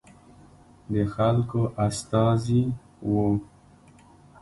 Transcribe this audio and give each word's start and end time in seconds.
د 0.91 0.93
خلکو 1.13 1.61
استازي 1.87 2.63
وو. 3.11 3.27